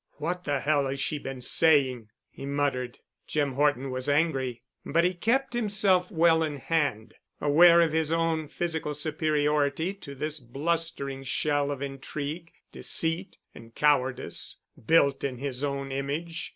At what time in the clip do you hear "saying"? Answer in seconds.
1.43-2.09